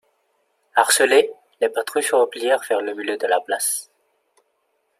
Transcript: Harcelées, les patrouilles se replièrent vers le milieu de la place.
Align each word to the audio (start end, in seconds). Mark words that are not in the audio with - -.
Harcelées, 0.75 1.31
les 1.59 1.69
patrouilles 1.69 2.01
se 2.01 2.15
replièrent 2.15 2.63
vers 2.67 2.81
le 2.81 2.95
milieu 2.95 3.17
de 3.17 3.27
la 3.27 3.39
place. 3.39 3.91